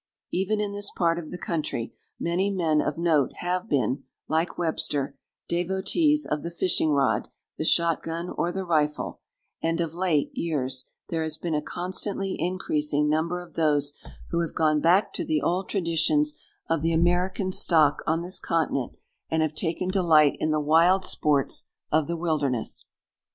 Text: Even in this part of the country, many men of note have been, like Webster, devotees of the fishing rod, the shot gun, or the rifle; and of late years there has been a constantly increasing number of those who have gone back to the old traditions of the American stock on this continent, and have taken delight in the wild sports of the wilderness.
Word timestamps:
Even 0.31 0.59
in 0.59 0.71
this 0.73 0.89
part 0.89 1.19
of 1.19 1.29
the 1.29 1.37
country, 1.37 1.93
many 2.19 2.49
men 2.49 2.81
of 2.81 2.97
note 2.97 3.33
have 3.35 3.69
been, 3.69 4.03
like 4.27 4.57
Webster, 4.57 5.15
devotees 5.47 6.25
of 6.25 6.41
the 6.41 6.49
fishing 6.49 6.89
rod, 6.89 7.27
the 7.59 7.63
shot 7.63 8.01
gun, 8.01 8.29
or 8.31 8.51
the 8.51 8.65
rifle; 8.65 9.19
and 9.61 9.79
of 9.79 9.93
late 9.93 10.31
years 10.33 10.89
there 11.09 11.21
has 11.21 11.37
been 11.37 11.53
a 11.53 11.61
constantly 11.61 12.35
increasing 12.39 13.09
number 13.09 13.39
of 13.41 13.53
those 13.53 13.93
who 14.31 14.39
have 14.39 14.55
gone 14.55 14.81
back 14.81 15.13
to 15.13 15.23
the 15.23 15.39
old 15.43 15.69
traditions 15.69 16.33
of 16.67 16.81
the 16.81 16.93
American 16.93 17.51
stock 17.51 18.01
on 18.07 18.23
this 18.23 18.39
continent, 18.39 18.95
and 19.29 19.43
have 19.43 19.53
taken 19.53 19.87
delight 19.87 20.35
in 20.39 20.49
the 20.49 20.59
wild 20.59 21.05
sports 21.05 21.65
of 21.91 22.07
the 22.07 22.17
wilderness. 22.17 22.85